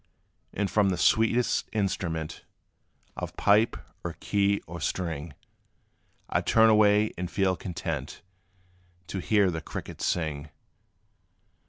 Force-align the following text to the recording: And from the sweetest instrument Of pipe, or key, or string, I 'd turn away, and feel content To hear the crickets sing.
And 0.51 0.67
from 0.71 0.89
the 0.89 0.97
sweetest 0.97 1.69
instrument 1.73 2.43
Of 3.15 3.37
pipe, 3.37 3.77
or 4.03 4.17
key, 4.19 4.59
or 4.65 4.81
string, 4.81 5.35
I 6.27 6.41
'd 6.41 6.47
turn 6.47 6.71
away, 6.71 7.13
and 7.19 7.29
feel 7.29 7.55
content 7.55 8.23
To 9.09 9.19
hear 9.19 9.51
the 9.51 9.61
crickets 9.61 10.03
sing. 10.03 10.49